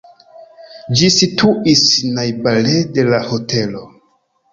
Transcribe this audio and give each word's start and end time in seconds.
Ĝi 1.01 1.09
situis 1.15 1.83
najbare 2.15 2.73
de 2.97 3.05
la 3.11 3.21
hotelo. 3.27 3.83